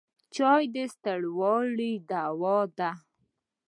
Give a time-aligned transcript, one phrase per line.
[0.35, 2.91] چای د ستړیاوو دوا ده.